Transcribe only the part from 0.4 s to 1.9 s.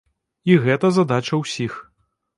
І гэта задача ўсіх.